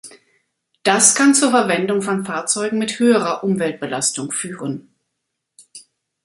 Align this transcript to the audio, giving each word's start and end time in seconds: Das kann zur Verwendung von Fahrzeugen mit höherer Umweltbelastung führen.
Das 0.81 1.13
kann 1.13 1.35
zur 1.35 1.51
Verwendung 1.51 2.01
von 2.01 2.25
Fahrzeugen 2.25 2.79
mit 2.79 2.97
höherer 2.97 3.43
Umweltbelastung 3.43 4.31
führen. 4.31 4.89